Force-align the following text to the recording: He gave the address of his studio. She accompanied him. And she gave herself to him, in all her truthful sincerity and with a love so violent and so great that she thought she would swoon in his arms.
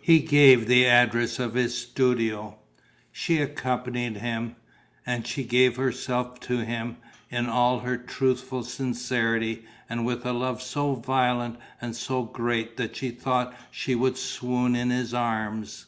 He 0.00 0.20
gave 0.20 0.68
the 0.68 0.86
address 0.86 1.40
of 1.40 1.54
his 1.54 1.76
studio. 1.76 2.56
She 3.10 3.38
accompanied 3.38 4.18
him. 4.18 4.54
And 5.04 5.26
she 5.26 5.42
gave 5.42 5.74
herself 5.74 6.38
to 6.42 6.58
him, 6.58 6.98
in 7.30 7.46
all 7.48 7.80
her 7.80 7.96
truthful 7.96 8.62
sincerity 8.62 9.64
and 9.90 10.06
with 10.06 10.24
a 10.24 10.32
love 10.32 10.62
so 10.62 10.94
violent 10.94 11.56
and 11.80 11.96
so 11.96 12.22
great 12.22 12.76
that 12.76 12.94
she 12.94 13.10
thought 13.10 13.56
she 13.72 13.96
would 13.96 14.16
swoon 14.16 14.76
in 14.76 14.90
his 14.90 15.12
arms. 15.12 15.86